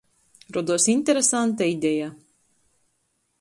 [0.55, 2.09] Roduos interesanta ideja.